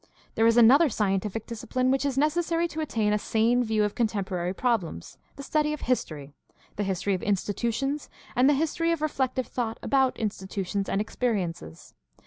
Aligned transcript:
—^There 0.35 0.47
is 0.47 0.57
another 0.57 0.89
scientific 0.89 1.45
discipline 1.45 1.91
which 1.91 2.05
is 2.05 2.17
necessary 2.17 2.67
to 2.69 2.79
attain 2.81 3.13
a 3.13 3.19
sane 3.19 3.63
view 3.63 3.83
of 3.83 3.93
contemporary 3.93 4.51
problems— 4.51 5.19
^the 5.37 5.43
study 5.43 5.73
of 5.73 5.81
history, 5.81 6.33
the 6.75 6.83
history 6.83 7.13
of 7.13 7.21
institutions, 7.21 8.09
and 8.35 8.49
the 8.49 8.55
history 8.55 8.91
of 8.91 9.03
reflective 9.03 9.45
thought 9.45 9.77
about 9.83 10.15
CHRISTIANITY 10.15 10.21
AND 10.23 10.33
SOCIAL 10.33 10.33
PROBLEMS 10.33 10.33
691 10.33 10.33
institutions 10.41 10.89
and 10.89 11.01
experiences. 11.01 11.93